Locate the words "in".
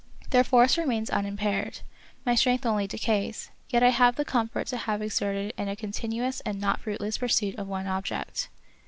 5.61-5.67